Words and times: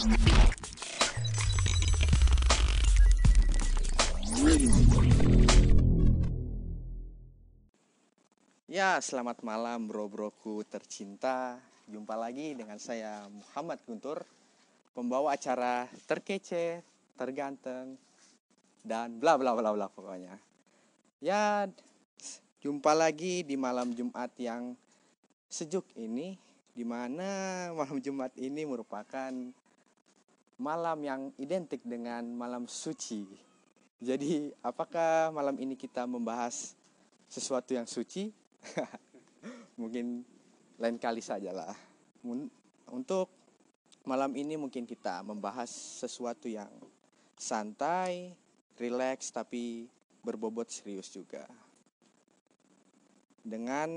Ya, 0.00 0.08
selamat 9.04 9.44
malam 9.44 9.84
bro-broku 9.84 10.64
tercinta. 10.64 11.60
Jumpa 11.84 12.16
lagi 12.16 12.56
dengan 12.56 12.80
saya 12.80 13.28
Muhammad 13.28 13.76
Guntur, 13.84 14.24
pembawa 14.96 15.36
acara 15.36 15.84
terkece, 16.08 16.80
terganteng, 17.20 18.00
dan 18.80 19.20
bla 19.20 19.36
bla 19.36 19.52
bla 19.52 19.76
bla 19.76 19.92
pokoknya. 19.92 20.40
Ya, 21.20 21.68
jumpa 22.64 22.96
lagi 22.96 23.44
di 23.44 23.60
malam 23.60 23.92
Jumat 23.92 24.32
yang 24.40 24.72
sejuk 25.52 25.84
ini, 25.92 26.40
di 26.72 26.88
mana 26.88 27.28
malam 27.76 28.00
Jumat 28.00 28.32
ini 28.40 28.64
merupakan 28.64 29.59
malam 30.60 31.00
yang 31.00 31.20
identik 31.40 31.80
dengan 31.80 32.20
malam 32.36 32.68
suci. 32.68 33.24
Jadi, 33.96 34.52
apakah 34.60 35.32
malam 35.32 35.56
ini 35.56 35.72
kita 35.72 36.04
membahas 36.04 36.76
sesuatu 37.32 37.72
yang 37.72 37.88
suci 37.88 38.28
mungkin 39.80 40.20
lain 40.76 41.00
kali 41.00 41.24
saja 41.24 41.56
lah. 41.56 41.72
Untuk 42.92 43.32
malam 44.04 44.36
ini 44.36 44.60
mungkin 44.60 44.84
kita 44.84 45.24
membahas 45.24 45.72
sesuatu 46.04 46.44
yang 46.44 46.68
santai, 47.40 48.36
rileks 48.76 49.32
tapi 49.32 49.88
berbobot 50.20 50.68
serius 50.68 51.08
juga. 51.08 51.48
Dengan 53.40 53.88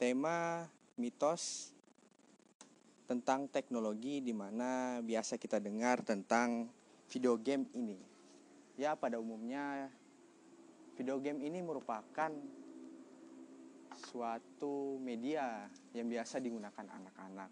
tema 0.00 0.64
mitos 0.96 1.73
tentang 3.04 3.52
teknologi 3.52 4.24
di 4.24 4.32
mana 4.32 5.00
biasa 5.04 5.36
kita 5.36 5.60
dengar 5.60 6.00
tentang 6.00 6.72
video 7.12 7.36
game 7.36 7.68
ini. 7.76 8.00
Ya, 8.80 8.96
pada 8.96 9.20
umumnya 9.20 9.92
video 10.96 11.20
game 11.20 11.44
ini 11.44 11.60
merupakan 11.60 12.32
suatu 13.94 14.98
media 14.98 15.68
yang 15.94 16.10
biasa 16.10 16.42
digunakan 16.42 16.86
anak-anak 16.88 17.50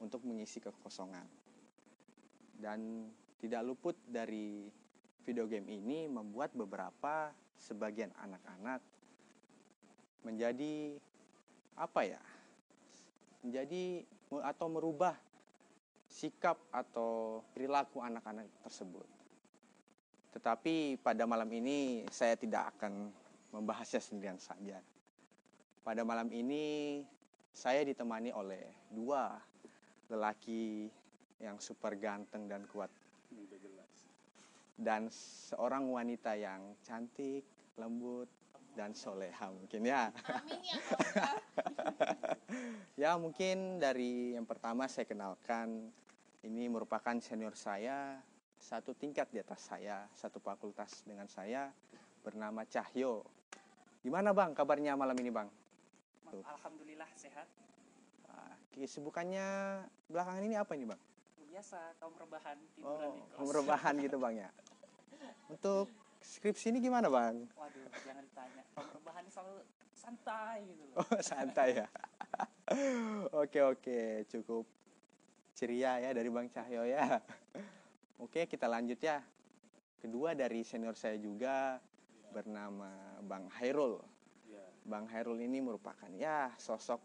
untuk 0.00 0.24
mengisi 0.24 0.62
kekosongan. 0.62 1.26
Dan 2.54 3.10
tidak 3.42 3.66
luput 3.66 3.98
dari 4.08 4.70
video 5.26 5.44
game 5.50 5.68
ini 5.68 6.06
membuat 6.08 6.54
beberapa 6.54 7.34
sebagian 7.58 8.14
anak-anak 8.16 8.80
menjadi 10.24 10.96
apa 11.76 12.00
ya? 12.08 12.22
Menjadi 13.44 14.04
atau 14.42 14.66
merubah 14.72 15.14
sikap 16.08 16.56
atau 16.70 17.42
perilaku 17.52 18.00
anak-anak 18.00 18.48
tersebut. 18.64 19.06
Tetapi 20.34 20.98
pada 20.98 21.26
malam 21.28 21.50
ini 21.52 22.02
saya 22.10 22.34
tidak 22.34 22.74
akan 22.74 23.10
membahasnya 23.54 24.02
sendirian 24.02 24.38
saja 24.38 24.82
pada 25.84 26.00
malam 26.00 26.32
ini 26.32 27.04
saya 27.52 27.84
ditemani 27.84 28.32
oleh 28.32 28.88
dua 28.88 29.36
lelaki 30.08 30.88
yang 31.44 31.60
super 31.60 31.92
ganteng 32.00 32.48
dan 32.48 32.64
kuat. 32.72 32.88
Dan 34.74 35.06
seorang 35.12 35.86
wanita 35.86 36.34
yang 36.34 36.74
cantik, 36.82 37.44
lembut, 37.76 38.26
dan 38.74 38.90
soleha 38.92 39.46
mungkin 39.54 39.86
ya. 39.86 40.10
Amin 40.10 40.60
ya. 40.62 40.78
ya 43.06 43.10
mungkin 43.18 43.78
dari 43.78 44.34
yang 44.34 44.44
pertama 44.44 44.90
saya 44.90 45.06
kenalkan 45.06 45.90
ini 46.44 46.68
merupakan 46.68 47.16
senior 47.22 47.56
saya 47.56 48.18
satu 48.64 48.96
tingkat 48.96 49.28
di 49.28 49.38
atas 49.44 49.60
saya, 49.60 50.08
satu 50.16 50.40
fakultas 50.40 51.04
dengan 51.04 51.28
saya 51.28 51.68
bernama 52.24 52.64
Cahyo. 52.64 53.20
Gimana 54.00 54.32
bang 54.32 54.56
kabarnya 54.56 54.96
malam 54.96 55.16
ini 55.20 55.28
bang? 55.28 55.48
Tuh. 56.32 56.40
Alhamdulillah 56.44 57.08
sehat. 57.12 57.44
Nah, 58.24 58.56
kesibukannya 58.72 59.46
belakangan 60.08 60.42
ini 60.44 60.56
apa 60.56 60.72
ini 60.72 60.88
bang? 60.88 61.00
Biasa 61.54 61.78
kaum 62.00 62.16
rebahan 62.16 62.58
tiduran 62.74 63.12
oh, 63.14 63.28
kaum 63.36 63.50
rebahan 63.52 63.94
gitu 64.00 64.16
bang 64.16 64.34
ya. 64.48 64.50
Untuk 65.52 65.92
skripsi 66.24 66.72
ini 66.72 66.80
gimana 66.80 67.12
bang? 67.12 67.44
Waduh 67.52 67.84
jangan 68.00 68.24
ditanya. 68.24 68.62
Rebahan 68.80 69.24
selalu 69.28 69.60
santai 69.92 70.58
gitu 70.64 70.82
loh. 70.88 70.96
Oh 71.04 71.20
santai 71.20 71.68
ya. 71.84 71.86
oke 73.44 73.60
oke 73.76 74.00
cukup 74.32 74.64
ceria 75.54 76.00
ya 76.00 76.10
dari 76.16 76.32
bang 76.32 76.48
Cahyo 76.48 76.82
ya. 76.88 77.20
Oke 78.16 78.48
kita 78.48 78.64
lanjut 78.64 78.98
ya. 78.98 79.20
Kedua 80.00 80.32
dari 80.32 80.64
senior 80.64 80.96
saya 80.96 81.16
juga 81.16 81.80
bernama 82.32 83.20
Bang 83.24 83.48
Hairul. 83.60 84.00
Bang 84.84 85.08
Hairul 85.08 85.40
ini 85.40 85.64
merupakan 85.64 86.12
ya 86.12 86.52
sosok 86.60 87.00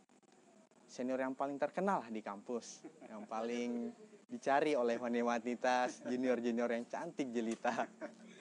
senior 0.83 1.21
yang 1.21 1.31
paling 1.31 1.55
terkenal 1.55 2.03
di 2.11 2.19
kampus, 2.19 2.83
yang 3.07 3.23
paling 3.23 3.93
dicari 4.27 4.75
oleh 4.75 4.99
wanita 4.99 5.87
junior-junior 6.03 6.69
yang 6.75 6.85
cantik 6.89 7.31
jelita. 7.31 7.87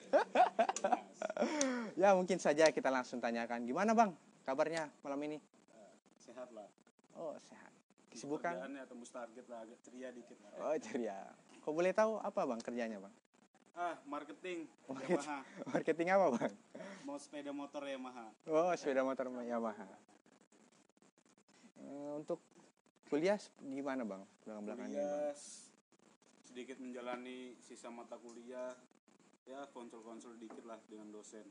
ya 2.01 2.15
mungkin 2.17 2.37
saja 2.41 2.69
kita 2.73 2.89
langsung 2.89 3.21
tanyakan 3.21 3.63
gimana 3.63 3.93
bang 3.93 4.11
kabarnya 4.43 4.89
malam 5.05 5.19
ini? 5.25 5.37
Sehat 6.19 6.49
lah. 6.53 6.67
Oh 7.17 7.35
sehat. 7.41 7.71
Kesibukan? 8.09 8.57
tembus 8.89 9.13
target 9.13 9.45
lah, 9.45 9.61
agak 9.61 9.79
ceria 9.85 10.09
dikit 10.09 10.37
lah. 10.41 10.51
Oh 10.61 10.75
ceria. 10.81 11.17
Kau 11.61 11.73
boleh 11.75 11.93
tahu 11.93 12.17
apa 12.21 12.41
bang 12.45 12.59
kerjanya 12.61 12.97
bang? 12.97 13.13
Ah, 13.79 13.95
marketing 14.03 14.67
Market, 14.91 15.23
Yamaha. 15.23 15.39
Marketing 15.71 16.07
apa, 16.11 16.25
Bang? 16.35 16.53
Mau 17.07 17.15
sepeda 17.15 17.55
motor 17.55 17.87
Yamaha. 17.87 18.27
Oh, 18.43 18.75
sepeda 18.75 19.07
motor 19.07 19.31
Yamaha. 19.31 19.87
Uh, 21.79 22.19
untuk 22.19 22.43
kuliah 23.07 23.39
gimana, 23.63 24.03
Bang? 24.03 24.27
Belakang-belakang 24.43 24.91
kuliah, 24.91 25.31
sedikit 26.43 26.75
menjalani 26.83 27.55
sisa 27.63 27.87
mata 27.87 28.19
kuliah. 28.19 28.75
Ya, 29.49 29.65
konsul-konsul 29.73 30.37
dikit 30.37 30.61
lah 30.69 30.77
dengan 30.85 31.09
dosen. 31.09 31.41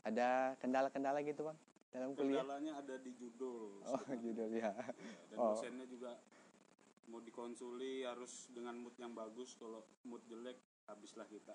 Ada 0.00 0.56
kendala-kendala 0.64 1.20
gitu, 1.20 1.44
Bang? 1.44 1.58
Dalam 1.92 2.16
kuliah? 2.16 2.40
Kendalanya 2.40 2.72
ada 2.80 2.96
di 2.96 3.12
judul. 3.20 3.84
Oh, 3.84 4.00
judul 4.24 4.48
ya. 4.56 4.72
ya 4.72 4.88
dan 5.28 5.36
oh. 5.36 5.52
dosennya 5.52 5.84
juga 5.84 6.16
mau 7.08 7.20
dikonsuli 7.20 8.04
harus 8.08 8.48
dengan 8.48 8.80
mood 8.80 8.96
yang 8.96 9.12
bagus 9.12 9.56
kalau 9.60 9.84
mood 10.08 10.24
jelek 10.24 10.56
habislah 10.88 11.28
kita 11.28 11.52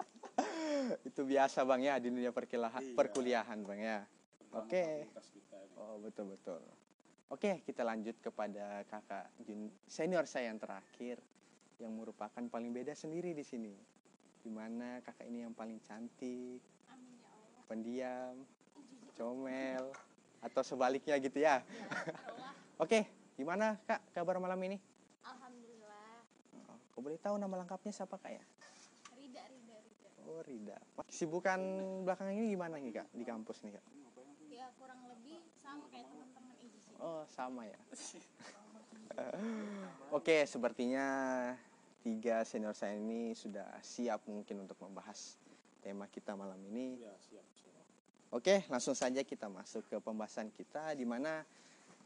itu 1.08 1.20
biasa 1.24 1.64
bang 1.64 1.80
ya 1.84 1.94
di 2.00 2.08
dunia 2.12 2.32
perkuliahan 2.32 2.82
iya. 2.84 2.96
perkuliahan 2.96 3.58
bang 3.64 3.80
ya 3.80 3.98
oke 4.52 4.68
okay. 4.68 5.08
oh 5.76 5.96
betul 6.00 6.36
betul 6.36 6.60
oke 7.32 7.40
okay, 7.40 7.64
kita 7.64 7.84
lanjut 7.84 8.16
kepada 8.20 8.84
kakak 8.88 9.28
senior 9.88 10.24
saya 10.28 10.52
yang 10.52 10.60
terakhir 10.60 11.20
yang 11.80 11.92
merupakan 11.96 12.44
paling 12.48 12.72
beda 12.72 12.92
sendiri 12.92 13.32
di 13.32 13.44
sini 13.44 13.74
di 14.42 14.50
mana 14.50 14.98
kakak 15.06 15.26
ini 15.30 15.46
yang 15.46 15.54
paling 15.54 15.78
cantik 15.86 16.60
ya 16.60 17.62
pendiam 17.70 18.34
comel 19.16 19.94
atau 20.42 20.62
sebaliknya 20.66 21.16
gitu 21.22 21.38
ya, 21.38 21.62
ya 21.62 21.64
oke 22.82 23.06
gimana 23.38 23.78
kak 23.86 24.02
kabar 24.12 24.36
malam 24.42 24.58
ini 24.66 24.82
Kau 26.92 27.00
boleh 27.00 27.16
tahu 27.16 27.40
nama 27.40 27.64
lengkapnya 27.64 27.88
siapa 27.88 28.20
kak 28.20 28.36
ya? 28.36 28.44
Rida, 29.16 29.42
Rida, 29.48 29.76
Rida. 29.80 30.08
Oh 30.28 30.40
Rida. 30.44 30.78
Kesibukan 31.08 31.60
belakangan 32.04 32.36
ini 32.36 32.52
gimana 32.52 32.76
nih 32.76 33.00
kak 33.00 33.08
di 33.16 33.24
kampus 33.24 33.64
nih 33.64 33.80
kak? 33.80 33.84
Ya 34.52 34.68
kurang 34.76 35.00
lebih 35.08 35.40
sama 35.64 35.88
kayak 35.88 36.12
teman-teman 36.12 36.54
sih. 36.60 36.94
Oh 37.00 37.24
sama 37.32 37.64
ya. 37.64 37.80
Oke 40.16 40.44
sepertinya 40.44 41.08
tiga 42.02 42.42
senior 42.42 42.74
saya 42.74 42.98
ini 42.98 43.32
sudah 43.32 43.66
siap 43.80 44.26
mungkin 44.26 44.66
untuk 44.66 44.76
membahas 44.82 45.38
tema 45.80 46.10
kita 46.10 46.34
malam 46.34 46.58
ini. 46.68 47.00
Ya, 47.00 47.14
siap, 47.22 47.46
siap. 47.54 47.86
Oke, 48.34 48.66
langsung 48.66 48.98
saja 48.98 49.22
kita 49.22 49.46
masuk 49.46 49.86
ke 49.86 49.96
pembahasan 50.02 50.50
kita 50.50 50.92
di 50.98 51.06
mana 51.06 51.46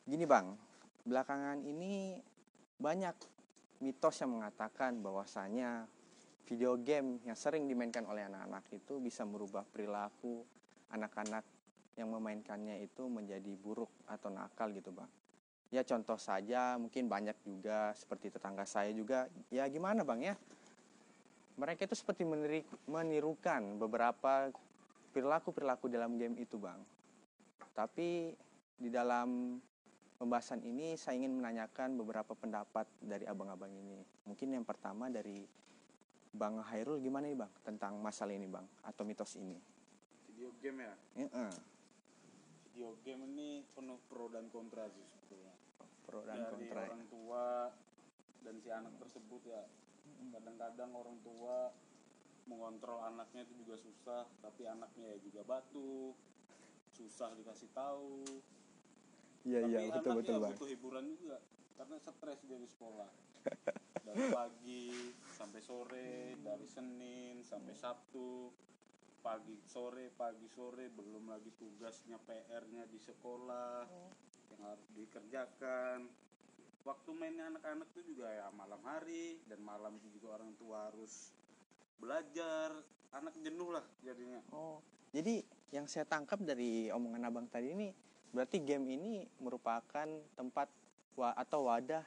gini 0.04 0.28
Bang, 0.28 0.54
belakangan 1.08 1.64
ini 1.64 2.20
banyak 2.76 3.16
mitos 3.80 4.20
yang 4.20 4.36
mengatakan 4.36 5.00
bahwasanya 5.00 5.88
video 6.46 6.78
game 6.78 7.18
yang 7.26 7.34
sering 7.34 7.66
dimainkan 7.66 8.06
oleh 8.06 8.24
anak-anak 8.24 8.64
itu 8.72 9.02
bisa 9.02 9.26
merubah 9.26 9.66
perilaku 9.66 10.46
anak-anak 10.94 11.42
yang 11.96 12.12
memainkannya 12.12 12.84
itu 12.84 13.08
menjadi 13.08 13.52
buruk 13.58 13.90
atau 14.06 14.30
nakal 14.30 14.70
gitu 14.70 14.92
bang 14.94 15.10
ya 15.74 15.82
contoh 15.82 16.16
saja 16.16 16.78
mungkin 16.78 17.10
banyak 17.10 17.36
juga 17.42 17.90
seperti 17.96 18.30
tetangga 18.30 18.62
saya 18.66 18.94
juga 18.94 19.26
ya 19.50 19.66
gimana 19.66 20.06
bang 20.06 20.32
ya 20.32 20.34
mereka 21.56 21.88
itu 21.88 21.96
seperti 21.96 22.22
menirukan 22.86 23.80
beberapa 23.80 24.52
perilaku-perilaku 25.10 25.90
dalam 25.90 26.20
game 26.20 26.38
itu 26.38 26.60
bang 26.60 26.78
tapi 27.74 28.32
di 28.76 28.88
dalam 28.92 29.58
pembahasan 30.16 30.64
ini 30.64 30.96
saya 30.96 31.20
ingin 31.20 31.40
menanyakan 31.40 31.96
beberapa 32.00 32.32
pendapat 32.32 32.88
dari 33.04 33.28
abang-abang 33.28 33.72
ini. 33.72 34.00
Mungkin 34.24 34.52
yang 34.52 34.64
pertama 34.64 35.12
dari 35.12 35.44
Bang 36.32 36.60
Hairul 36.60 37.00
gimana 37.00 37.28
nih 37.28 37.36
Bang 37.36 37.52
tentang 37.64 37.96
masalah 38.00 38.32
ini 38.36 38.44
Bang 38.44 38.68
atau 38.84 39.04
mitos 39.08 39.36
ini? 39.40 39.56
video 40.36 40.52
game 40.60 40.84
ya 40.84 40.94
Heeh. 41.16 41.52
Video 42.76 42.92
game 43.08 43.24
ini 43.32 43.64
penuh 43.72 43.96
pro 44.04 44.28
dan 44.28 44.52
kontra 44.52 44.84
sih 44.92 45.00
sebetulnya 45.00 45.56
Pro 46.04 46.20
dan 46.28 46.44
dari 46.44 46.68
kontra. 46.68 46.84
ya. 46.84 46.88
orang 46.92 47.04
tua 47.08 47.46
dan 48.44 48.54
si 48.60 48.68
anak 48.68 48.92
tersebut 49.00 49.40
ya 49.48 49.64
kadang-kadang 50.36 50.92
orang 50.92 51.16
tua 51.24 51.72
mengontrol 52.44 53.00
anaknya 53.00 53.48
itu 53.48 53.64
juga 53.64 53.80
susah 53.80 54.28
tapi 54.44 54.68
anaknya 54.68 55.16
ya 55.16 55.18
juga 55.24 55.40
batu 55.48 56.12
susah 56.92 57.32
dikasih 57.40 57.72
tahu 57.72 58.28
Iya 59.48 59.64
tapi 59.64 59.72
iya 59.72 59.80
betul 59.96 60.12
betul 60.20 60.36
Bang. 60.36 60.52
butuh 60.52 60.68
hiburan 60.68 61.04
juga 61.16 61.40
karena 61.80 61.96
stres 61.96 62.44
dia 62.44 62.60
di 62.60 62.68
sekolah 62.68 63.08
dari 64.04 64.24
pagi 64.36 64.92
sampai 65.32 65.60
sore 65.64 66.36
dari 66.44 66.68
Senin 66.68 67.40
sampai 67.40 67.72
Sabtu 67.72 68.52
pagi 69.26 69.58
sore 69.66 70.14
pagi 70.14 70.46
sore 70.54 70.86
belum 70.86 71.26
lagi 71.26 71.50
tugasnya 71.58 72.14
PR-nya 72.30 72.86
di 72.86 72.94
sekolah 73.02 73.82
yang 74.54 74.62
harus 74.62 74.86
dikerjakan. 74.94 76.06
Waktu 76.86 77.10
mainnya 77.10 77.50
anak-anak 77.50 77.90
itu 77.98 78.14
juga 78.14 78.30
ya 78.30 78.46
malam 78.54 78.78
hari 78.86 79.42
dan 79.50 79.58
malam 79.66 79.98
itu 79.98 80.14
juga 80.14 80.38
orang 80.38 80.54
tua 80.54 80.86
harus 80.94 81.34
belajar. 81.98 82.70
Anak 83.10 83.34
jenuh 83.42 83.74
lah 83.74 83.82
jadinya. 84.06 84.38
Oh, 84.54 84.78
jadi 85.10 85.42
yang 85.74 85.90
saya 85.90 86.06
tangkap 86.06 86.38
dari 86.46 86.94
omongan 86.94 87.26
abang 87.26 87.50
tadi 87.50 87.74
ini 87.74 87.90
berarti 88.30 88.62
game 88.62 88.94
ini 88.94 89.26
merupakan 89.42 90.06
tempat 90.38 90.70
wa 91.18 91.34
atau 91.34 91.66
wadah 91.66 92.06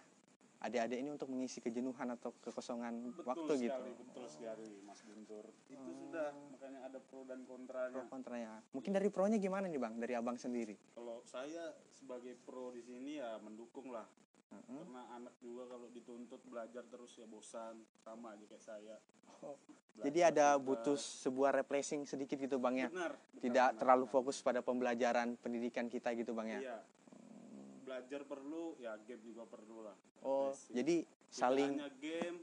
adik-adik 0.60 1.00
ini 1.00 1.10
untuk 1.10 1.32
mengisi 1.32 1.60
kejenuhan 1.60 2.12
atau 2.14 2.36
kekosongan 2.38 3.16
betul 3.16 3.24
waktu 3.26 3.52
sekali 3.64 3.90
gitu. 3.90 4.04
betul 4.04 4.26
sekali 4.28 4.68
Mas 4.84 5.00
Guntur 5.02 5.46
itu 5.68 5.90
sudah 5.96 6.36
makanya 6.52 6.80
ada 6.84 7.00
pro 7.00 7.24
dan 7.24 7.48
kontranya 7.48 7.96
Pro 7.96 8.12
kontranya. 8.12 8.54
Mungkin 8.72 8.92
dari 8.92 9.08
pronya 9.08 9.38
gimana 9.38 9.66
nih 9.66 9.80
bang? 9.80 9.94
Dari 9.96 10.14
abang 10.14 10.36
sendiri? 10.36 10.76
kalau 10.92 11.24
saya 11.24 11.72
sebagai 11.90 12.36
pro 12.44 12.70
di 12.70 12.84
sini 12.84 13.18
ya 13.18 13.40
mendukung 13.40 13.88
lah 13.88 14.04
Heeh. 14.50 14.82
karena 14.82 15.02
anak 15.14 15.34
juga 15.40 15.64
kalau 15.70 15.88
dituntut 15.88 16.42
belajar 16.44 16.84
terus 16.84 17.16
ya 17.16 17.24
bosan 17.24 17.80
sama 17.98 18.36
aja 18.36 18.44
kayak 18.46 18.62
saya 18.62 18.98
Oh, 19.40 19.56
Belajar 19.96 20.04
Jadi 20.06 20.20
ada 20.22 20.48
juga. 20.54 20.64
butuh 20.66 20.98
sebuah 21.00 21.56
refreshing 21.56 22.04
sedikit 22.04 22.36
gitu 22.36 22.60
bang 22.60 22.76
ya? 22.76 22.88
benar 22.90 23.16
benar, 23.16 23.40
Tidak 23.40 23.68
benar, 23.72 23.80
terlalu 23.80 24.04
benar. 24.04 24.14
fokus 24.14 24.38
pada 24.40 24.60
pembelajaran 24.60 25.40
pendidikan 25.40 25.88
kita 25.88 26.12
gitu 26.12 26.36
bang 26.36 26.48
ya? 26.50 26.60
iya 26.62 26.78
belajar 27.90 28.22
perlu 28.22 28.78
ya 28.78 28.94
game 29.02 29.26
juga 29.26 29.50
perlu 29.50 29.82
lah 29.82 29.98
Oh, 30.22 30.54
Refreshing. 30.54 30.76
jadi 30.78 30.96
Tidak 31.02 31.34
saling 31.34 31.72
hanya 31.74 31.90
game 31.98 32.38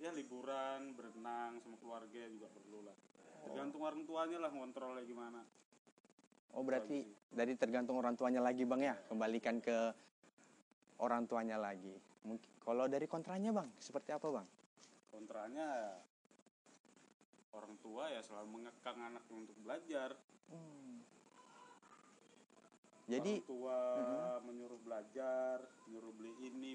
ya 0.00 0.10
liburan 0.16 0.96
berenang 0.96 1.60
sama 1.60 1.76
keluarga 1.76 2.24
juga 2.24 2.48
perlu 2.48 2.88
lah 2.88 2.96
tergantung 3.44 3.84
orang 3.84 4.02
tuanya 4.08 4.38
lah 4.40 4.48
ngontrolnya 4.48 5.04
gimana 5.04 5.44
Oh 6.50 6.66
berarti 6.66 7.06
dari 7.30 7.54
tergantung 7.54 7.94
orang 7.94 8.18
tuanya 8.18 8.42
lagi 8.42 8.66
bang 8.66 8.82
ya? 8.82 8.98
Kembalikan 9.06 9.62
ke 9.62 9.94
orang 10.98 11.22
tuanya 11.22 11.54
lagi. 11.54 11.94
Mungkin 12.26 12.50
kalau 12.58 12.90
dari 12.90 13.06
kontranya 13.06 13.54
bang, 13.54 13.70
seperti 13.78 14.10
apa 14.10 14.26
bang? 14.34 14.46
kontranya 15.14 15.62
ya, 15.62 15.94
orang 17.54 17.78
tua 17.78 18.10
ya 18.10 18.18
selalu 18.18 18.46
mengekang 18.50 18.98
anaknya 18.98 19.34
untuk 19.36 19.56
belajar 19.62 20.18
Jadi 23.06 23.32
orang 23.38 23.46
tua 23.46 23.78
menyuruh 23.78 23.94
belajar 23.94 23.98
menyuruh 24.02 24.29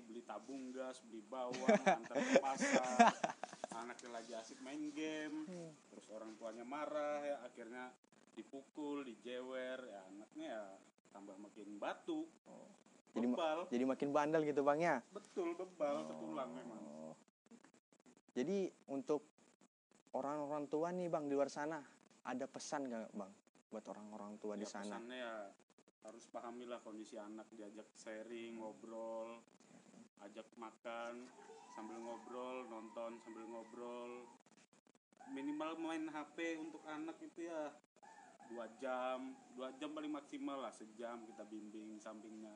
beli 0.05 0.21
tabung 0.21 0.69
gas 0.69 1.01
beli 1.01 1.21
bawang 1.21 1.57
antar 1.81 2.15
ke 2.15 2.33
pasar. 2.37 3.11
Anaknya 3.75 4.09
lagi 4.13 4.31
asik 4.33 4.59
main 4.61 4.87
game. 4.91 5.43
Terus 5.89 6.07
orang 6.09 6.31
tuanya 6.35 6.63
marah 6.63 7.19
ya 7.21 7.37
akhirnya 7.43 7.91
dipukul 8.33 9.03
dijewer. 9.03 9.79
Ya 9.81 10.01
anaknya 10.07 10.47
ya 10.47 10.63
tambah 11.11 11.35
makin 11.35 11.75
batu. 11.75 12.23
Jadi 13.11 13.25
ma- 13.25 13.35
bebal. 13.35 13.59
jadi 13.69 13.83
makin 13.85 14.09
bandel 14.11 14.41
gitu 14.43 14.59
bang 14.61 14.79
ya? 14.81 14.95
betul 15.09 15.55
bebal 15.55 16.03
ketulang 16.05 16.51
memang. 16.51 16.83
Jadi 18.35 18.57
untuk 18.85 19.23
orang-orang 20.11 20.67
tua 20.67 20.91
nih 20.91 21.07
bang 21.07 21.23
di 21.25 21.33
luar 21.33 21.47
sana 21.47 21.79
ada 22.21 22.43
pesan 22.43 22.91
gak 22.91 23.07
bang 23.13 23.31
buat 23.71 23.85
orang-orang 23.87 24.35
tua 24.35 24.55
di 24.55 24.63
Ya, 24.63 24.71
sana? 24.73 24.99
pesannya 24.99 25.15
ya 25.15 25.35
harus 26.03 26.27
pahamilah 26.27 26.79
kondisi 26.79 27.15
anak 27.15 27.47
diajak 27.49 27.87
sharing 27.93 28.59
ngobrol 28.59 29.39
ajak 30.23 30.47
makan 30.55 31.27
sambil 31.75 31.99
ngobrol 31.99 32.63
nonton 32.71 33.19
sambil 33.25 33.43
ngobrol. 33.51 34.23
Minimal 35.33 35.75
main 35.81 36.05
HP 36.07 36.61
untuk 36.61 36.85
anak 36.87 37.17
itu 37.19 37.49
ya 37.49 37.73
dua 38.45 38.69
jam 38.77 39.33
dua 39.57 39.73
jam 39.81 39.89
paling 39.89 40.13
maksimal 40.13 40.61
lah 40.61 40.71
sejam 40.71 41.25
kita 41.27 41.43
bimbing 41.49 41.97
sampingnya. 41.99 42.53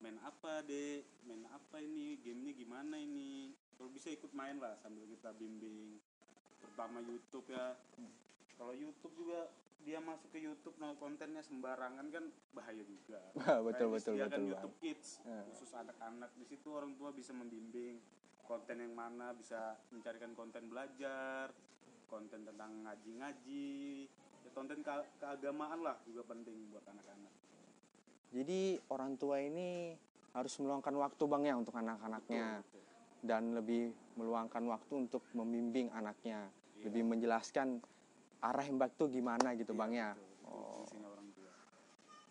Main 0.00 0.16
apa 0.24 0.64
dek? 0.64 1.04
Main 1.28 1.44
apa 1.52 1.76
ini? 1.84 2.16
Gamenya 2.24 2.56
gimana 2.56 2.96
ini? 2.96 3.52
Kalau 3.76 3.92
bisa 3.92 4.08
ikut 4.08 4.32
main 4.32 4.56
lah 4.56 4.72
sambil 4.80 5.04
kita 5.04 5.36
bimbing. 5.36 6.00
Terutama 6.64 7.04
YouTube 7.04 7.52
ya. 7.52 7.76
Kalau 8.56 8.72
YouTube 8.72 9.12
juga 9.12 9.52
dia 9.80 9.98
masuk 9.98 10.28
ke 10.28 10.38
YouTube 10.38 10.76
nah 10.76 10.92
kontennya 10.94 11.40
sembarangan 11.40 12.06
kan 12.06 12.24
bahaya 12.50 12.82
juga. 12.82 13.20
Betul 13.66 13.88
Kayak 13.88 13.90
betul 13.90 14.14
betul 14.14 14.14
bang. 14.14 14.42
YouTube 14.46 14.76
Kids 14.78 15.08
Ya. 15.22 15.40
khusus 15.46 15.70
anak-anak. 15.72 16.30
Di 16.34 16.44
situ 16.44 16.68
orang 16.68 16.92
tua 16.94 17.10
bisa 17.10 17.32
membimbing 17.32 17.96
konten 18.42 18.76
yang 18.76 18.92
mana 18.92 19.32
bisa 19.32 19.58
mencarikan 19.88 20.32
konten 20.32 20.66
belajar 20.66 21.48
konten 22.06 22.42
tentang 22.42 22.82
ngaji-ngaji. 22.82 24.08
Ya, 24.40 24.50
konten 24.50 24.80
ke- 24.80 25.08
keagamaan 25.16 25.80
lah 25.80 25.96
juga 26.02 26.26
penting 26.26 26.68
buat 26.68 26.82
anak-anak. 26.82 27.32
Jadi 28.30 28.60
orang 28.88 29.14
tua 29.14 29.38
ini 29.38 29.94
harus 30.30 30.54
meluangkan 30.56 30.94
waktu 30.96 31.22
bang 31.24 31.42
ya 31.44 31.54
untuk 31.56 31.74
anak-anaknya. 31.74 32.62
Dan 33.20 33.52
lebih 33.52 33.90
meluangkan 34.14 34.64
waktu 34.66 34.94
untuk 34.98 35.20
membimbing 35.30 35.90
anaknya, 35.90 36.48
Iya. 36.72 36.88
lebih 36.88 37.04
menjelaskan 37.06 37.84
arah 38.40 38.64
baik 38.64 38.96
tuh 38.96 39.08
gimana 39.12 39.52
gitu 39.56 39.76
bang 39.76 39.92
ya. 39.92 40.10
Betul, 40.16 40.28
itu 40.28 40.48
Oh. 40.50 40.82
orang 41.06 41.28
tua 41.36 41.52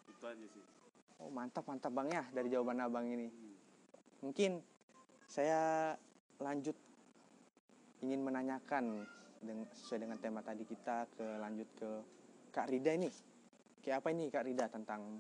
itu 0.09 0.25
aja 0.27 0.45
sih 0.51 0.63
Oh 1.19 1.29
mantap 1.31 1.67
mantap 1.67 1.91
bang 1.91 2.09
ya 2.11 2.23
dari 2.31 2.47
jawaban 2.47 2.79
abang 2.79 3.07
ini. 3.11 3.27
Hmm. 3.27 3.56
Mungkin 4.23 4.51
saya 5.27 5.94
lanjut 6.39 6.75
ingin 8.00 8.23
menanyakan 8.23 9.03
dengan, 9.43 9.67
sesuai 9.75 10.07
dengan 10.07 10.17
tema 10.19 10.39
tadi 10.39 10.63
kita 10.63 11.07
ke 11.12 11.27
lanjut 11.43 11.69
ke 11.75 11.89
Kak 12.55 12.72
Rida 12.72 12.95
ini. 12.95 13.12
Kayak 13.84 14.03
apa 14.03 14.07
ini 14.15 14.31
Kak 14.31 14.45
Rida 14.48 14.65
tentang 14.72 15.19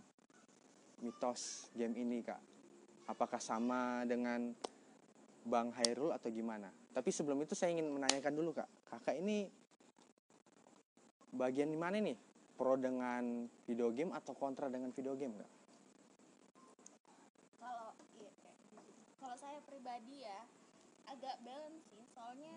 mitos 1.03 1.67
game 1.75 1.95
ini 1.99 2.23
Kak? 2.23 2.39
Apakah 3.11 3.41
sama 3.41 4.07
dengan 4.07 4.55
Bang 5.43 5.75
Hairul 5.75 6.15
atau 6.15 6.31
gimana? 6.31 6.71
Tapi 6.95 7.09
sebelum 7.11 7.39
itu 7.43 7.55
saya 7.55 7.75
ingin 7.75 7.91
menanyakan 7.91 8.33
dulu 8.35 8.55
Kak. 8.55 8.69
Kakak 8.87 9.19
ini 9.19 9.51
bagian 11.33 11.69
di 11.69 11.79
mana 11.79 11.97
nih? 12.01 12.17
Pro 12.59 12.75
dengan 12.75 13.47
video 13.63 13.87
game 13.95 14.11
atau 14.11 14.35
kontra 14.35 14.67
dengan 14.67 14.91
video 14.91 15.15
game 15.15 15.31
Kak? 15.39 15.51
kalau 17.59 17.91
iya, 18.19 18.31
gitu. 18.31 18.49
kalau 19.19 19.35
saya 19.35 19.59
pribadi 19.67 20.23
ya 20.23 20.47
agak 21.11 21.35
balance 21.43 21.83
sih 21.91 22.03
soalnya 22.15 22.55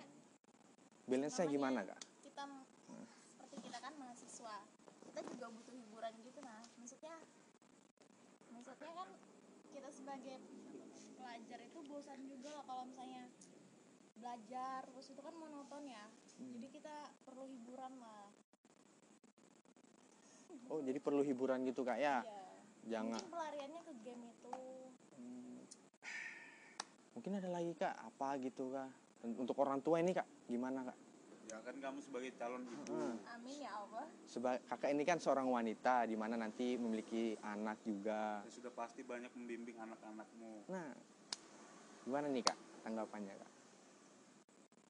Balance-nya 1.06 1.46
gimana 1.50 1.80
Kak? 1.82 2.00
kita 2.22 2.42
m- 2.46 2.66
seperti 3.26 3.56
kita 3.66 3.78
kan 3.82 3.94
mahasiswa 3.98 4.56
kita 5.10 5.20
juga 5.34 5.46
butuh 5.50 5.74
hiburan 5.74 6.12
gitu 6.22 6.40
nah 6.42 6.62
maksudnya 6.78 7.14
maksudnya 8.54 8.92
kan 8.94 9.08
kita 9.74 9.90
sebagai 9.90 10.38
pelajar 11.18 11.58
itu 11.62 11.78
bosan 11.86 12.20
juga 12.30 12.50
lah 12.58 12.64
kalau 12.66 12.82
misalnya 12.86 13.26
belajar 14.18 14.86
terus 14.86 15.06
itu 15.10 15.18
kan 15.18 15.34
monoton 15.34 15.82
ya 15.86 16.04
jadi 16.38 16.68
kita 16.70 16.94
perlu 17.26 17.46
hiburan 17.50 17.98
lah 17.98 18.30
Oh 20.66 20.78
jadi 20.78 20.98
perlu 20.98 21.22
hiburan 21.22 21.64
gitu 21.64 21.82
Kak 21.82 21.96
ya? 21.96 22.20
Iya. 22.20 22.40
Jangan. 22.84 23.14
mungkin 23.14 23.30
pelariannya 23.30 23.80
ke 23.80 23.92
game 24.00 24.24
itu 24.28 24.54
Hmm. 25.12 25.58
Mungkin 27.12 27.32
ada 27.36 27.48
lagi 27.48 27.72
kak 27.72 27.94
apa 27.94 28.40
gitu 28.40 28.72
kak 28.72 28.90
untuk 29.22 29.54
orang 29.56 29.78
tua 29.78 30.00
ini 30.00 30.10
kak 30.10 30.26
gimana 30.46 30.82
kak? 30.82 30.98
ya 31.44 31.60
kan 31.60 31.76
kamu 31.76 32.00
sebagai 32.00 32.32
calon 32.34 32.64
ibu 32.64 32.82
Hmm. 32.88 33.20
amin 33.28 33.60
ya 33.60 33.70
allah 33.76 34.08
Seba 34.24 34.56
kakak 34.64 34.88
ini 34.90 35.04
kan 35.04 35.20
seorang 35.20 35.44
wanita 35.46 36.08
di 36.08 36.16
mana 36.16 36.34
nanti 36.34 36.74
memiliki 36.74 37.36
anak 37.38 37.76
juga. 37.82 38.40
ya 38.40 38.50
sudah 38.50 38.72
pasti 38.72 39.04
banyak 39.04 39.28
membimbing 39.30 39.76
anak-anakmu 39.76 40.64
Nah 40.66 40.90
gimana 42.02 42.26
nih 42.26 42.42
kak 42.42 42.56
tanggapannya 42.82 43.34
kak? 43.36 43.50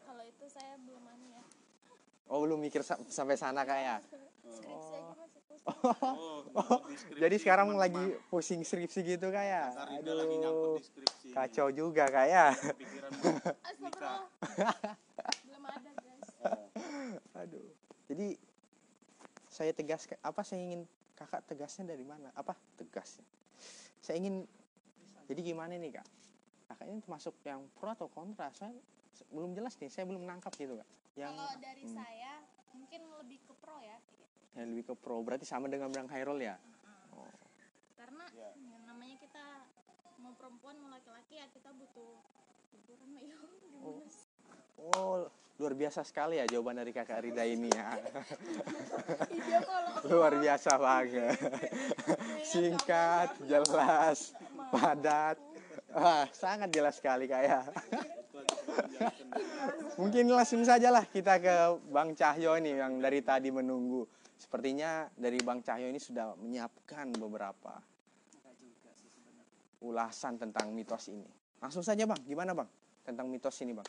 kalau 0.03 0.23
itu 0.23 0.45
saya 0.47 0.79
belum 0.81 1.03
anu 1.05 1.27
ya 1.29 1.45
Oh 2.31 2.39
belum 2.41 2.63
mikir 2.63 2.81
sa- 2.81 3.03
sampai 3.03 3.35
sana 3.35 3.61
kak 3.61 3.77
ya. 3.77 3.97
pusing 3.99 4.23
Oh, 5.63 6.43
Jadi 7.23 7.37
sekarang 7.39 7.71
teman-teman. 7.71 8.11
lagi 8.11 8.19
pusing 8.27 8.67
skripsi 8.67 9.15
gitu 9.15 9.31
kak 9.31 9.45
ya. 9.47 9.65
Lagi 9.71 10.03
Aduh 10.03 10.83
skripsi. 10.83 11.31
kacau 11.31 11.71
juga 11.71 12.11
kak 12.11 12.27
ya. 12.27 12.47
Belum 15.47 15.65
ada 15.65 15.91
guys 16.03 16.31
Aduh. 17.47 17.67
Jadi 18.11 18.35
saya 19.47 19.71
tegas 19.71 20.11
apa 20.19 20.43
saya 20.43 20.61
ingin 20.67 20.83
kakak 21.15 21.47
tegasnya 21.47 21.95
dari 21.95 22.03
mana? 22.03 22.35
Apa 22.35 22.59
tegasnya? 22.75 23.25
Saya 24.03 24.19
ingin 24.19 24.43
jadi 25.31 25.41
gimana 25.47 25.79
nih 25.79 26.03
kak? 26.03 26.07
Kakak 26.75 26.87
ini 26.91 26.99
termasuk 26.99 27.39
yang 27.47 27.63
pro 27.79 27.95
atau 27.95 28.11
kontra? 28.11 28.51
Saya 28.51 28.75
belum 29.31 29.55
jelas 29.55 29.79
nih. 29.79 29.89
Saya 29.95 30.11
belum 30.11 30.27
nangkap 30.27 30.51
gitu 30.59 30.75
kak. 30.75 30.89
Yang 31.15 31.33
kalau 31.39 31.55
dari 31.63 31.85
hmm, 31.87 31.95
saya 31.95 32.33
mungkin 32.75 33.01
lebih 33.21 33.39
ke 33.47 33.55
pro 33.61 33.79
ya 33.79 34.01
yang 34.57 34.69
lebih 34.73 34.93
ke 34.93 34.95
pro 34.99 35.21
berarti 35.25 35.49
sama 35.49 35.69
dengan 35.69 35.89
Bang 35.89 36.09
Hairul 36.13 36.41
ya? 36.41 36.57
Oh. 37.17 37.29
karena 37.97 38.25
Ya. 38.37 38.51
ya, 38.57 38.77
namanya 38.89 39.17
kita 39.21 39.45
mau 40.21 40.33
perempuan 40.37 40.77
mau 40.81 40.93
laki-laki 40.93 41.41
ya 41.41 41.47
kita 41.53 41.73
butuh 41.73 42.21
hiburan 42.73 43.09
ya 43.17 43.21
sih? 43.25 43.53
Oh, 44.83 45.29
luar 45.61 45.75
biasa 45.79 46.03
sekali 46.03 46.43
ya 46.43 46.45
jawaban 46.49 46.81
dari 46.81 46.91
kakak 46.91 47.23
Rida 47.23 47.45
ini 47.47 47.71
ya. 47.71 47.95
Iya 49.31 49.61
kalau 49.63 49.93
luar 50.11 50.33
biasa 50.43 50.71
banget. 50.81 51.39
Singkat, 52.43 53.29
jelas, 53.47 54.35
padat. 54.75 55.37
Wah, 55.93 56.25
sangat 56.33 56.73
jelas 56.73 56.97
sekali 56.97 57.29
kak 57.29 57.43
ya. 57.45 57.61
Mungkin 60.01 60.25
langsung 60.33 60.65
saja 60.65 60.89
lah 60.89 61.05
kita 61.05 61.37
ke 61.37 61.55
Bang 61.93 62.17
Cahyo 62.17 62.57
ini 62.57 62.81
yang 62.81 62.97
dari 62.99 63.21
tadi 63.21 63.53
menunggu. 63.53 64.09
Sepertinya 64.43 65.07
dari 65.15 65.39
Bang 65.39 65.63
Cahyo 65.63 65.87
ini 65.87 66.03
sudah 66.03 66.35
menyiapkan 66.35 67.15
beberapa 67.15 67.79
ulasan 69.79 70.35
tentang 70.35 70.75
mitos 70.75 71.07
ini. 71.15 71.31
Langsung 71.63 71.87
saja 71.87 72.03
Bang, 72.11 72.19
gimana 72.27 72.51
Bang 72.51 72.67
tentang 73.07 73.31
mitos 73.31 73.55
ini 73.63 73.71
Bang? 73.71 73.87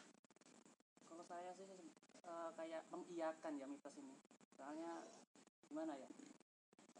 Kalau 1.09 1.25
saya 1.25 1.57
sih 1.57 1.65
eh, 1.65 2.49
kayak 2.53 2.85
mengiyakan 2.93 3.57
ya 3.57 3.65
mitos 3.65 3.97
ini. 3.97 4.13
Soalnya 4.53 5.01
gimana 5.73 5.97
ya? 5.97 6.09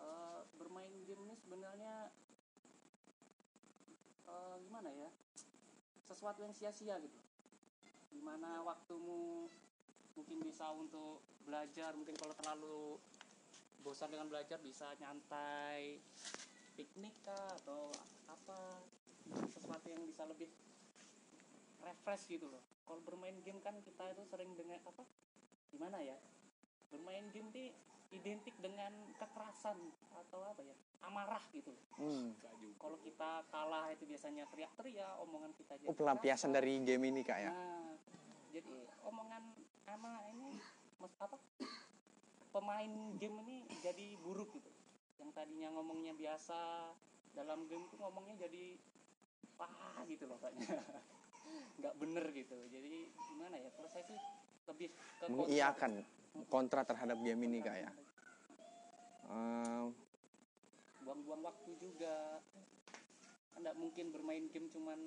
Eh, 0.02 0.40
bermain 0.58 0.90
game 1.06 1.22
ini 1.30 1.38
sebenarnya 1.38 2.10
eh, 4.34 4.56
gimana 4.66 4.90
ya? 4.98 5.14
Sesuatu 6.10 6.42
yang 6.42 6.58
sia-sia 6.58 6.98
gitu. 6.98 7.20
Di 8.10 8.18
mana 8.18 8.66
waktumu 8.66 9.46
mungkin 10.18 10.42
bisa 10.42 10.74
untuk 10.74 11.22
belajar, 11.46 11.94
mungkin 11.94 12.18
kalau 12.18 12.34
terlalu 12.34 12.98
bosan 13.84 14.10
dengan 14.10 14.32
belajar 14.32 14.58
bisa 14.58 14.88
nyantai, 14.98 16.00
piknik 16.74 17.14
kah 17.22 17.52
atau 17.62 17.92
apa? 18.26 18.80
Sesuatu 19.52 19.88
yang 19.88 20.04
bisa 20.04 20.24
lebih 20.24 20.48
refresh 21.80 22.32
gitu 22.32 22.48
loh. 22.48 22.64
Kalau 22.84 23.00
bermain 23.04 23.36
game 23.44 23.60
kan 23.60 23.76
kita 23.84 24.12
itu 24.12 24.24
sering 24.26 24.56
dengan 24.56 24.80
apa? 24.80 25.04
Gimana 25.70 26.00
ya? 26.00 26.16
Bermain 26.90 27.28
game 27.32 27.52
ini 27.52 27.66
identik 28.12 28.56
dengan 28.60 28.92
kekerasan 29.18 29.76
atau 30.16 30.40
apa 30.46 30.62
ya? 30.62 30.76
Amarah 31.04 31.44
gitu 31.52 31.76
Hmm. 31.94 32.32
Kalau 32.80 32.96
kita 33.00 33.44
kalah 33.48 33.92
itu 33.92 34.04
biasanya 34.04 34.48
teriak-teriak 34.48 35.20
omongan 35.20 35.52
kita 35.54 35.76
jadi 35.76 35.88
Oh, 35.88 35.96
pelampiasan 35.96 36.52
dari 36.52 36.80
game 36.82 37.04
ini 37.06 37.22
kak 37.22 37.40
ya? 37.40 37.52
nah 37.52 37.92
jadi 38.52 38.76
omongan 39.04 39.44
ama 39.88 40.14
ini 40.30 40.56
mas 40.98 41.12
apa 41.20 41.36
pemain 42.54 42.92
game 43.18 43.38
ini 43.44 43.66
jadi 43.82 44.14
buruk 44.22 44.54
gitu 44.54 44.70
yang 45.18 45.34
tadinya 45.34 45.74
ngomongnya 45.74 46.14
biasa 46.14 46.94
dalam 47.34 47.66
game 47.66 47.90
tuh 47.90 47.98
ngomongnya 47.98 48.46
jadi 48.46 48.78
wah 49.58 50.06
gitu 50.06 50.30
loh 50.30 50.38
kayaknya 50.38 50.78
nggak 51.82 51.94
bener 51.98 52.26
gitu 52.32 52.58
jadi 52.70 53.10
gimana 53.34 53.58
ya 53.58 53.70
kalau 53.74 53.90
saya 53.90 54.06
sih 54.06 54.18
lebih 54.64 54.88
ke 55.20 55.28
kontra. 55.28 55.34
Mengiyakan 55.34 55.92
kontra 56.48 56.82
terhadap 56.88 57.18
game 57.20 57.42
ini 57.46 57.60
kak 57.60 57.78
ya? 57.84 57.90
Buang-buang 61.04 61.42
waktu 61.44 61.72
juga 61.84 62.40
nggak 63.60 63.76
mungkin 63.76 64.06
bermain 64.10 64.46
game 64.50 64.72
cuman 64.72 65.00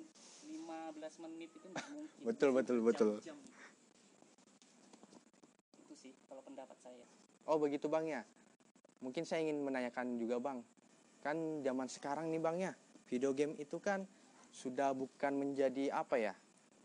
15 0.45 1.23
menit 1.25 1.51
itu 1.51 1.67
nggak 1.67 1.89
mungkin 1.91 2.19
Betul, 2.23 2.49
betul, 2.55 2.77
betul. 2.85 3.09
Jam-jam. 3.19 3.37
itu 5.83 5.93
sih 5.97 6.13
kalau 6.29 6.41
pendapat 6.45 6.77
saya 6.79 7.05
Oh 7.47 7.57
begitu 7.57 7.87
bang 7.87 8.05
ya. 8.05 8.21
Mungkin 8.99 9.23
saya 9.23 9.47
ingin 9.47 9.63
menanyakan 9.63 10.19
juga 10.19 10.37
bang. 10.43 10.59
Kan 11.23 11.63
zaman 11.63 11.87
sekarang 11.87 12.27
nih 12.29 12.41
bang 12.43 12.57
ya, 12.59 12.73
video 13.07 13.31
game 13.31 13.55
itu 13.57 13.79
kan 13.79 14.03
sudah 14.51 14.91
bukan 14.91 15.33
menjadi 15.33 15.95
apa 15.95 16.15
ya, 16.19 16.33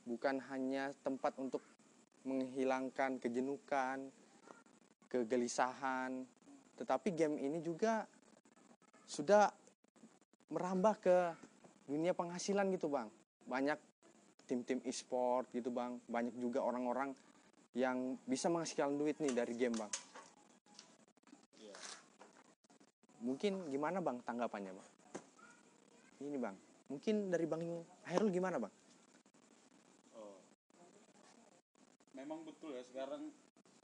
bukan 0.07 0.39
hanya 0.51 0.95
tempat 1.03 1.35
untuk 1.39 1.63
menghilangkan 2.23 3.19
kejenuhan, 3.19 4.11
kegelisahan, 5.11 6.23
tetapi 6.79 7.11
game 7.13 7.37
ini 7.43 7.59
juga 7.59 8.07
sudah 9.07 9.51
merambah 10.49 10.95
ke 11.03 11.17
dunia 11.91 12.15
penghasilan 12.15 12.71
gitu 12.71 12.87
bang. 12.87 13.11
Banyak 13.51 13.79
tim-tim 14.47 14.79
e-sport 14.87 15.51
gitu 15.51 15.75
bang, 15.75 15.99
banyak 16.07 16.35
juga 16.39 16.63
orang-orang 16.63 17.13
yang 17.73 18.21
bisa 18.29 18.53
menghasilkan 18.53 19.01
duit 19.01 19.17
nih 19.19 19.33
dari 19.33 19.55
game 19.57 19.75
bang. 19.75 19.93
Iya. 21.61 21.77
Mungkin 23.23 23.71
gimana 23.71 24.03
bang 24.03 24.19
tanggapannya 24.27 24.75
bang? 24.75 24.89
Ini 26.23 26.39
bang, 26.39 26.57
mungkin 26.91 27.31
dari 27.31 27.47
bang 27.47 27.63
Hairul 28.11 28.31
gimana 28.35 28.59
bang? 28.59 28.75
Oh. 30.19 30.39
Memang 32.19 32.43
betul 32.43 32.75
ya 32.75 32.83
sekarang 32.83 33.31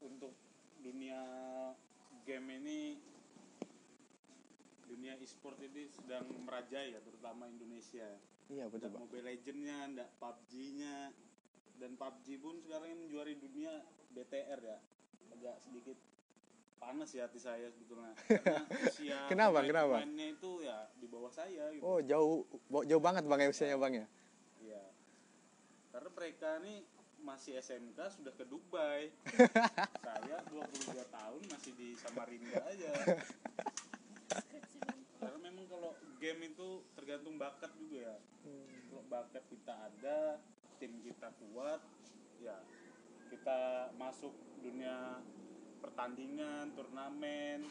untuk 0.02 0.35
dunia 0.83 1.18
game 2.23 2.62
ini 2.62 2.78
dunia 4.88 5.14
e-sport 5.21 5.59
ini 5.62 5.87
sedang 5.92 6.26
merajai 6.42 6.97
ya 6.97 7.00
terutama 7.02 7.47
Indonesia. 7.47 8.09
Iya 8.49 8.66
betul 8.66 8.90
Nggak 8.90 8.92
bang. 8.97 9.02
Mobile 9.07 9.26
Legends-nya, 9.28 9.78
nggak 9.95 10.11
PUBG-nya 10.18 10.97
dan 11.78 11.90
PUBG 11.95 12.26
pun 12.42 12.57
sekarang 12.64 12.88
yang 12.90 13.00
menjuari 13.07 13.35
dunia 13.38 13.73
BTR 14.16 14.61
ya. 14.64 14.78
Agak 15.38 15.57
sedikit 15.62 15.99
panas 16.79 17.11
ya 17.11 17.27
hati 17.27 17.37
saya 17.37 17.67
sebetulnya. 17.69 18.15
Karena 18.27 18.65
usia 18.87 19.19
Kenapa, 19.27 19.61
pemain- 19.61 19.69
kenapa? 19.69 19.97
pemainnya 20.01 20.27
itu 20.33 20.51
ya 20.63 20.79
di 20.95 21.07
bawah 21.07 21.29
saya 21.29 21.65
gitu. 21.75 21.83
Oh 21.83 21.99
jauh 22.01 22.47
jauh 22.87 23.03
banget 23.03 23.27
bang 23.27 23.41
ya 23.45 23.49
usianya 23.51 23.77
bang 23.77 23.93
ya. 24.03 24.07
Iya. 24.63 24.83
Karena 25.91 26.11
mereka 26.11 26.51
nih 26.63 26.79
masih 27.19 27.53
SMK 27.59 27.99
sudah 28.15 28.33
ke 28.33 28.45
Dubai. 28.47 29.11
Saya 30.07 30.39
22 30.49 31.03
tahun 31.05 31.41
masih 31.51 31.73
di 31.75 31.99
Samarinda 31.99 32.63
aja. 32.63 32.93
Karena 35.19 35.39
memang 35.43 35.67
kalau 35.67 35.93
game 36.23 36.55
itu 36.55 36.69
tergantung 36.95 37.35
bakat 37.37 37.75
juga 37.75 38.15
ya. 38.15 38.17
Kalau 38.89 39.05
bakat 39.11 39.45
kita 39.51 39.75
ada, 39.75 40.39
tim 40.79 40.95
kita 41.03 41.29
kuat, 41.43 41.83
ya 42.39 42.57
kita 43.29 43.59
masuk 43.99 44.33
dunia 44.63 45.19
pertandingan, 45.79 46.75
turnamen. 46.75 47.67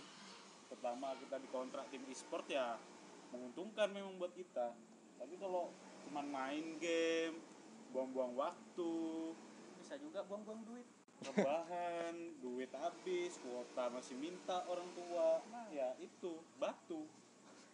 Pertama 0.68 1.16
kita 1.20 1.40
dikontrak 1.40 1.88
tim 1.88 2.04
e-sport 2.12 2.48
ya 2.52 2.76
menguntungkan 3.32 3.92
memang 3.92 4.16
buat 4.20 4.34
kita. 4.36 4.76
Tapi 5.18 5.36
kalau 5.40 5.72
cuma 6.08 6.24
main 6.24 6.80
game, 6.80 7.36
buang-buang 7.92 8.36
waktu, 8.36 8.94
bisa 9.80 9.96
juga 10.00 10.24
buang-buang 10.28 10.64
duit 10.68 10.88
rebahan, 11.18 12.14
duit 12.44 12.70
habis, 12.78 13.42
kuota 13.42 13.90
masih 13.90 14.16
minta 14.22 14.62
orang 14.70 14.90
tua, 14.94 15.42
ya 15.74 15.98
itu 15.98 16.38
batu. 16.62 17.08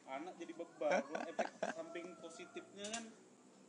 Anak 0.07 0.35
jadi 0.39 0.53
beban. 0.55 1.03
Efek 1.31 1.51
samping 1.75 2.07
positifnya 2.19 2.87
kan 2.91 3.03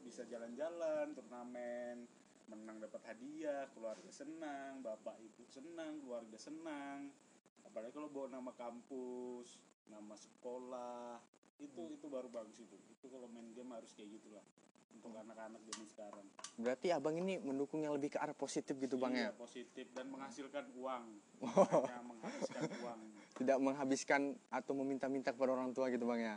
bisa 0.02 0.22
jalan-jalan, 0.28 1.14
turnamen, 1.16 2.06
menang 2.48 2.76
dapat 2.80 3.00
hadiah, 3.08 3.68
keluarga 3.72 4.10
senang, 4.12 4.84
bapak 4.84 5.16
ibu 5.20 5.44
senang, 5.48 6.00
keluarga 6.04 6.36
senang. 6.36 7.08
Apalagi 7.64 7.96
kalau 7.96 8.12
bawa 8.12 8.28
nama 8.28 8.52
kampus, 8.52 9.56
nama 9.88 10.14
sekolah, 10.14 11.18
itu 11.58 11.82
itu 11.94 12.06
baru 12.06 12.28
bagus 12.28 12.60
itu. 12.60 12.76
Itu 12.92 13.08
kalau 13.08 13.28
main 13.32 13.48
game 13.56 13.72
harus 13.72 13.92
kayak 13.96 14.20
gitulah 14.20 14.44
untuk 14.94 15.20
anak-anak 15.20 15.60
zaman 15.66 15.86
sekarang. 15.90 16.26
Berarti 16.56 16.86
abang 16.94 17.16
ini 17.18 17.36
mendukung 17.42 17.82
yang 17.82 17.92
lebih 17.92 18.14
ke 18.14 18.18
arah 18.22 18.36
positif 18.36 18.78
gitu 18.78 18.96
bang 18.96 19.12
ya. 19.12 19.20
Iya, 19.28 19.30
positif 19.36 19.86
dan 19.92 20.06
menghasilkan 20.08 20.64
uang. 20.78 21.04
Oh. 21.44 21.84
Hanya 21.84 22.00
menghasilkan 22.00 22.62
uang. 22.80 23.00
Tidak 23.34 23.58
menghabiskan 23.60 24.20
atau 24.48 24.72
meminta-minta 24.78 25.34
kepada 25.34 25.52
orang 25.52 25.76
tua 25.76 25.92
gitu 25.92 26.08
bang 26.08 26.20
ya. 26.24 26.36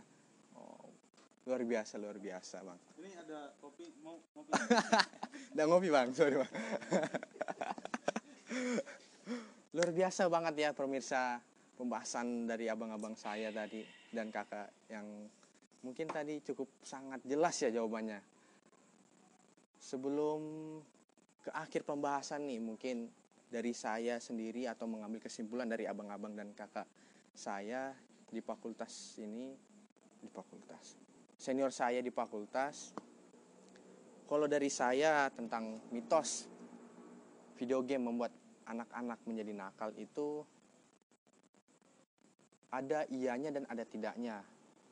Luar 1.48 1.64
biasa 1.64 1.96
luar 1.96 2.20
biasa 2.20 2.60
bang. 2.60 2.80
Ini 3.00 3.10
ada 3.24 3.56
kopi 3.64 3.88
mau 4.04 4.20
kopi. 4.36 4.52
Udah 5.56 5.66
ngopi 5.72 5.88
bang, 5.88 6.12
sorry 6.12 6.44
bang. 6.44 6.54
luar 9.72 9.92
biasa 9.96 10.28
banget 10.28 10.54
ya 10.60 10.70
pemirsa 10.76 11.40
pembahasan 11.80 12.52
dari 12.52 12.68
abang-abang 12.68 13.16
saya 13.16 13.48
tadi 13.56 13.86
dan 14.12 14.28
kakak 14.28 14.68
yang 14.92 15.08
mungkin 15.88 16.12
tadi 16.12 16.44
cukup 16.44 16.68
sangat 16.84 17.24
jelas 17.24 17.56
ya 17.64 17.72
jawabannya. 17.72 18.20
Sebelum 19.80 20.42
ke 21.48 21.52
akhir 21.56 21.88
pembahasan 21.88 22.44
nih 22.44 22.60
mungkin 22.60 23.08
dari 23.48 23.72
saya 23.72 24.20
sendiri 24.20 24.68
atau 24.68 24.84
mengambil 24.84 25.24
kesimpulan 25.24 25.72
dari 25.72 25.88
abang-abang 25.88 26.36
dan 26.36 26.52
kakak 26.52 26.92
saya 27.32 27.96
di 28.28 28.44
fakultas 28.44 29.16
ini 29.24 29.56
di 30.20 30.28
fakultas 30.28 31.08
senior 31.38 31.70
saya 31.70 32.02
di 32.02 32.10
fakultas 32.10 32.92
kalau 34.28 34.50
dari 34.50 34.68
saya 34.68 35.30
tentang 35.32 35.80
mitos 35.94 36.50
video 37.56 37.80
game 37.86 38.12
membuat 38.12 38.36
anak-anak 38.68 39.24
menjadi 39.24 39.54
nakal 39.56 39.96
itu 39.96 40.44
ada 42.68 43.08
ianya 43.08 43.50
dan 43.56 43.64
ada 43.72 43.84
tidaknya. 43.88 44.44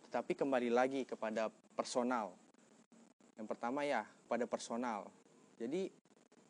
Tetapi 0.07 0.31
kembali 0.31 0.71
lagi 0.71 1.03
kepada 1.03 1.51
personal. 1.75 2.31
Yang 3.35 3.47
pertama 3.51 3.83
ya, 3.83 4.07
pada 4.31 4.47
personal. 4.47 5.11
Jadi 5.59 5.91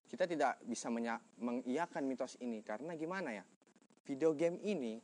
kita 0.06 0.30
tidak 0.30 0.62
bisa 0.70 0.94
mengiyakan 1.42 2.06
mitos 2.06 2.38
ini 2.38 2.62
karena 2.62 2.94
gimana 2.94 3.34
ya? 3.34 3.46
Video 4.06 4.38
game 4.38 4.62
ini 4.62 5.02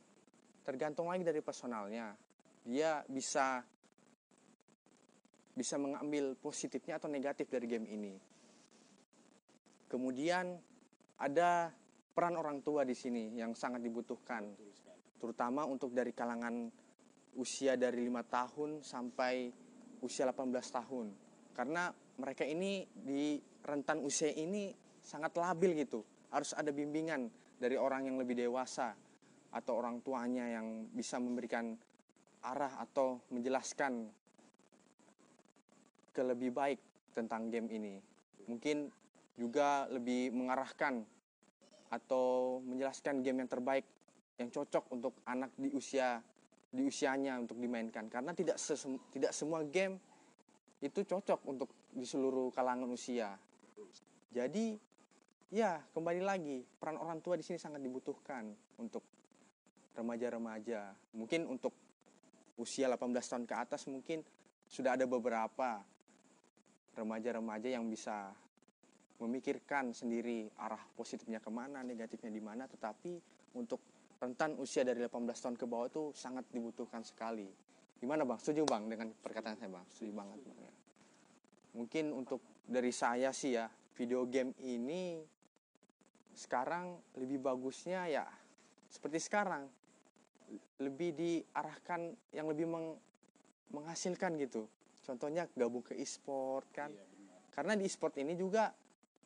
tergantung 0.61 1.09
lagi 1.09 1.25
dari 1.25 1.41
personalnya. 1.41 2.13
Dia 2.61 3.01
bisa 3.09 3.65
bisa 5.51 5.75
mengambil 5.75 6.33
positifnya 6.39 6.97
atau 6.97 7.11
negatif 7.11 7.51
dari 7.51 7.67
game 7.67 7.87
ini. 7.87 8.13
Kemudian 9.91 10.55
ada 11.19 11.71
peran 12.11 12.35
orang 12.35 12.59
tua 12.63 12.83
di 12.83 12.95
sini 12.95 13.35
yang 13.35 13.55
sangat 13.55 13.83
dibutuhkan 13.83 14.51
terutama 15.21 15.69
untuk 15.69 15.93
dari 15.93 16.11
kalangan 16.17 16.67
usia 17.37 17.77
dari 17.77 18.01
lima 18.01 18.25
tahun 18.25 18.81
sampai 18.81 19.53
usia 20.01 20.25
18 20.27 20.49
tahun 20.51 21.07
karena 21.53 21.93
mereka 22.17 22.43
ini 22.43 22.89
di 22.89 23.37
rentan 23.61 24.01
usia 24.01 24.33
ini 24.33 24.73
sangat 24.99 25.37
labil 25.37 25.77
gitu 25.77 26.01
harus 26.33 26.57
ada 26.57 26.73
bimbingan 26.73 27.29
dari 27.61 27.77
orang 27.77 28.09
yang 28.09 28.17
lebih 28.17 28.33
dewasa 28.33 28.97
atau 29.53 29.73
orang 29.77 30.01
tuanya 30.01 30.49
yang 30.49 30.89
bisa 30.89 31.21
memberikan 31.21 31.77
arah 32.41 32.81
atau 32.81 33.21
menjelaskan 33.29 34.09
ke 36.11 36.21
lebih 36.23 36.51
baik 36.51 36.79
tentang 37.15 37.51
game 37.51 37.67
ini 37.71 37.95
mungkin 38.47 38.91
juga 39.39 39.87
lebih 39.87 40.31
mengarahkan 40.35 41.03
atau 41.91 42.59
menjelaskan 42.63 43.19
game 43.19 43.43
yang 43.43 43.51
terbaik 43.51 43.83
yang 44.39 44.49
cocok 44.51 44.85
untuk 44.95 45.13
anak 45.27 45.51
di 45.59 45.71
usia 45.75 46.23
di 46.71 46.87
usianya 46.87 47.35
untuk 47.35 47.59
dimainkan 47.59 48.07
karena 48.07 48.31
tidak 48.31 48.55
sesem, 48.55 48.95
tidak 49.11 49.35
semua 49.35 49.59
game 49.67 49.99
itu 50.79 51.03
cocok 51.03 51.43
untuk 51.45 51.69
di 51.91 52.07
seluruh 52.07 52.49
kalangan 52.55 52.87
usia. 52.87 53.35
Jadi 54.31 54.79
ya 55.51 55.83
kembali 55.91 56.23
lagi 56.23 56.63
peran 56.63 56.95
orang 56.95 57.19
tua 57.19 57.35
di 57.35 57.43
sini 57.43 57.59
sangat 57.59 57.83
dibutuhkan 57.83 58.47
untuk 58.79 59.03
remaja-remaja. 59.99 60.95
Mungkin 61.11 61.51
untuk 61.51 61.75
usia 62.55 62.87
18 62.87 63.11
tahun 63.19 63.43
ke 63.43 63.55
atas 63.55 63.83
mungkin 63.91 64.23
sudah 64.71 64.95
ada 64.95 65.03
beberapa 65.03 65.83
remaja-remaja 66.95 67.71
yang 67.71 67.87
bisa 67.87 68.33
memikirkan 69.21 69.93
sendiri 69.93 70.49
arah 70.57 70.81
positifnya 70.97 71.37
ke 71.37 71.49
mana, 71.53 71.85
negatifnya 71.85 72.33
di 72.33 72.41
mana. 72.41 72.65
Tetapi 72.65 73.21
untuk 73.57 73.79
rentan 74.21 74.57
usia 74.57 74.81
dari 74.85 75.01
18 75.01 75.29
tahun 75.29 75.55
ke 75.57 75.65
bawah 75.65 75.87
itu 75.89 76.03
sangat 76.13 76.45
dibutuhkan 76.49 77.05
sekali. 77.05 77.49
Gimana 78.01 78.25
bang? 78.25 78.37
Setuju 78.41 78.65
bang 78.65 78.89
dengan 78.89 79.13
perkataan 79.13 79.57
saya 79.57 79.69
bang? 79.69 79.85
Setuju 79.93 80.11
banget 80.13 80.39
bang. 80.41 80.57
Mungkin 81.77 82.05
untuk 82.11 82.41
dari 82.65 82.89
saya 82.89 83.29
sih 83.31 83.55
ya 83.55 83.69
video 83.95 84.25
game 84.25 84.57
ini 84.65 85.21
sekarang 86.33 86.97
lebih 87.19 87.43
bagusnya 87.43 88.07
ya 88.07 88.25
seperti 88.87 89.19
sekarang 89.19 89.67
lebih 90.81 91.15
diarahkan 91.15 92.11
yang 92.35 92.49
lebih 92.51 92.67
meng, 92.67 92.97
menghasilkan 93.71 94.35
gitu. 94.41 94.67
Contohnya 95.01 95.49
gabung 95.57 95.81
ke 95.81 95.97
e-sport 95.97 96.69
kan. 96.71 96.93
Iya, 96.93 97.05
Karena 97.51 97.73
di 97.75 97.83
e-sport 97.89 98.15
ini 98.21 98.37
juga 98.37 98.71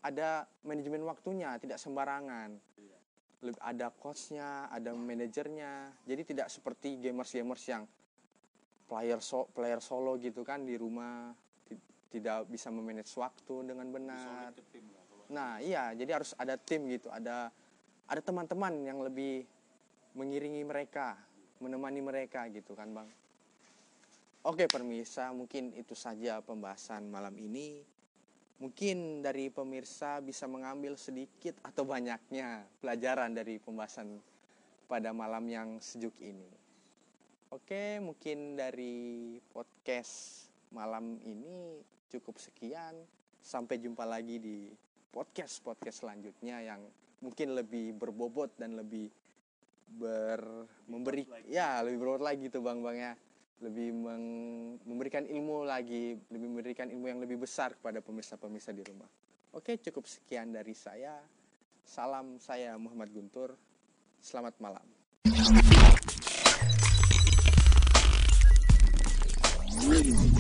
ada 0.06 0.46
manajemen 0.64 1.04
waktunya, 1.04 1.58
tidak 1.60 1.78
sembarangan 1.82 2.76
ada 3.62 3.94
coachnya, 3.94 4.72
ada 4.74 4.96
manajernya. 4.96 5.94
Jadi 6.08 6.22
tidak 6.34 6.48
seperti 6.50 6.98
gamers-gamers 6.98 7.64
yang 7.70 7.84
player 8.90 9.20
so, 9.22 9.50
player 9.54 9.82
solo 9.82 10.18
gitu 10.22 10.46
kan 10.46 10.66
di 10.66 10.78
rumah 10.78 11.34
tidak 12.10 12.48
bisa 12.48 12.72
memanage 12.72 13.12
waktu 13.20 13.56
dengan 13.68 13.92
benar. 13.92 14.54
Nah, 15.28 15.60
iya, 15.60 15.92
jadi 15.92 16.22
harus 16.22 16.32
ada 16.38 16.56
tim 16.56 16.88
gitu, 16.88 17.12
ada 17.12 17.52
ada 18.06 18.22
teman-teman 18.22 18.72
yang 18.88 19.04
lebih 19.04 19.44
mengiringi 20.16 20.64
mereka, 20.64 21.18
menemani 21.60 22.00
mereka 22.00 22.48
gitu 22.54 22.72
kan, 22.72 22.88
Bang. 22.94 23.10
Oke, 24.46 24.70
permisa, 24.70 25.34
mungkin 25.34 25.74
itu 25.74 25.98
saja 25.98 26.38
pembahasan 26.38 27.10
malam 27.10 27.34
ini. 27.34 27.82
Mungkin 28.62 29.26
dari 29.26 29.50
pemirsa 29.50 30.22
bisa 30.22 30.46
mengambil 30.46 31.02
sedikit 31.02 31.58
atau 31.66 31.82
banyaknya 31.82 32.62
pelajaran 32.78 33.34
dari 33.34 33.58
pembahasan 33.58 34.22
pada 34.86 35.10
malam 35.18 35.50
yang 35.50 35.82
sejuk 35.82 36.14
ini. 36.22 36.46
Oke, 37.50 37.98
mungkin 37.98 38.54
dari 38.54 39.42
podcast 39.50 40.46
malam 40.70 41.18
ini 41.26 41.82
cukup 42.14 42.38
sekian. 42.38 42.94
Sampai 43.42 43.82
jumpa 43.82 44.06
lagi 44.06 44.38
di 44.38 44.70
podcast-podcast 45.10 46.06
selanjutnya 46.06 46.62
yang 46.62 46.86
mungkin 47.18 47.58
lebih 47.58 47.98
berbobot 47.98 48.54
dan 48.62 48.78
lebih 48.78 49.10
ber 49.90 50.70
memberi 50.86 51.26
ya 51.50 51.82
lebih 51.82 51.98
berbobot 51.98 52.26
lagi 52.26 52.46
tuh 52.50 52.62
bang 52.62 52.82
bang 52.82 52.98
ya 52.98 53.14
lebih 53.64 53.96
meng 53.96 54.26
memberikan 54.84 55.24
ilmu 55.24 55.64
lagi, 55.64 56.20
lebih 56.28 56.48
memberikan 56.52 56.88
ilmu 56.92 57.06
yang 57.08 57.20
lebih 57.24 57.40
besar 57.40 57.76
kepada 57.76 58.04
pemirsa-pemirsa 58.04 58.76
di 58.76 58.84
rumah. 58.84 59.08
Oke, 59.56 59.80
cukup 59.80 60.04
sekian 60.04 60.52
dari 60.52 60.76
saya. 60.76 61.16
Salam 61.86 62.42
saya 62.42 62.76
Muhammad 62.76 63.14
Guntur. 63.16 63.56
Selamat 64.20 64.58
malam. 64.60 64.84
Thank. 69.86 70.35